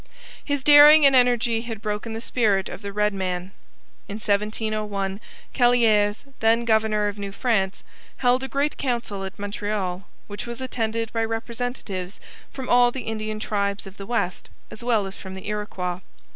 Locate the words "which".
10.25-10.47